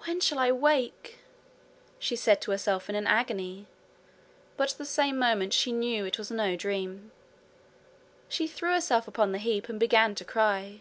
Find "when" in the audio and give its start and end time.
0.00-0.18